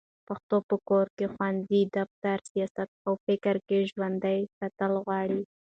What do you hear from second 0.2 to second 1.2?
پښتو په کور،